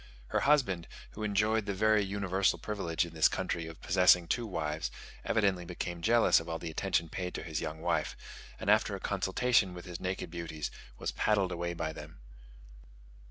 [0.29, 4.89] Her husband, who enjoyed the very universal privilege in this country of possessing two wives,
[5.23, 8.17] evidently became jealous of all the attention paid to his young wife;
[8.59, 12.19] and, after a consultation with his naked beauties, was paddled away by them.